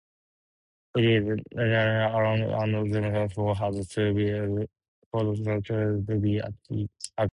It 0.95 1.05
is 1.05 1.39
a 1.53 1.55
nucleoside 1.55 2.61
analog 2.61 2.89
and 2.95 3.15
therefore 3.15 3.55
has 3.55 3.87
to 3.89 4.13
be 4.15 4.25
phosphorylated 5.13 6.07
to 6.07 6.15
be 6.19 6.39
active. 7.19 7.27